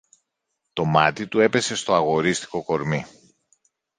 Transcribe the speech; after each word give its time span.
Το 0.73 0.85
μάτι 0.85 1.27
του 1.27 1.39
έπεσε 1.39 1.75
στο 1.75 1.93
αγορίστικο 1.93 2.63
κορμί 2.63 3.05